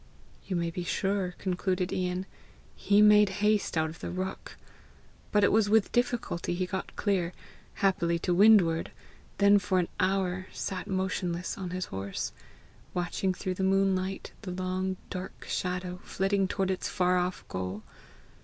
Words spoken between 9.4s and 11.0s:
for an hour sat